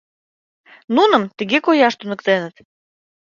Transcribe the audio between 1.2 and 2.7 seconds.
тыге кояш туныктеныт.